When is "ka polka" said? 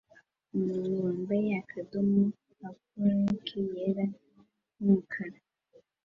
2.57-3.57